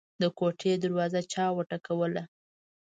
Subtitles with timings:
[0.21, 2.23] د کوټې دروازه چا وټکوله.